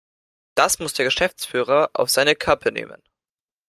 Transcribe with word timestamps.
Das 0.55 0.79
muss 0.79 0.93
der 0.95 1.05
Geschäftsführer 1.05 1.91
auf 1.93 2.09
seine 2.09 2.35
Kappe 2.35 2.71
nehmen. 2.71 3.03